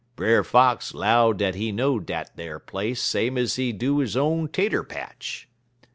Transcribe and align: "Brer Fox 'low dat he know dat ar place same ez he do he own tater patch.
"Brer 0.15 0.43
Fox 0.43 0.95
'low 0.95 1.31
dat 1.31 1.53
he 1.53 1.71
know 1.71 1.99
dat 1.99 2.31
ar 2.39 2.57
place 2.57 2.99
same 2.99 3.37
ez 3.37 3.57
he 3.57 3.71
do 3.71 3.99
he 3.99 4.17
own 4.17 4.47
tater 4.47 4.83
patch. 4.83 5.47